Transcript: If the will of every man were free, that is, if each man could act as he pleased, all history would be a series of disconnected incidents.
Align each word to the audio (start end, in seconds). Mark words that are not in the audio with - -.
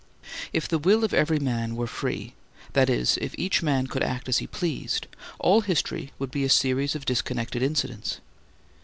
If 0.51 0.67
the 0.67 0.79
will 0.79 1.03
of 1.03 1.13
every 1.13 1.37
man 1.37 1.75
were 1.75 1.85
free, 1.85 2.33
that 2.73 2.89
is, 2.89 3.17
if 3.21 3.35
each 3.37 3.61
man 3.61 3.85
could 3.85 4.01
act 4.01 4.27
as 4.27 4.39
he 4.39 4.47
pleased, 4.47 5.05
all 5.37 5.61
history 5.61 6.11
would 6.17 6.31
be 6.31 6.43
a 6.43 6.49
series 6.49 6.95
of 6.95 7.05
disconnected 7.05 7.61
incidents. 7.61 8.19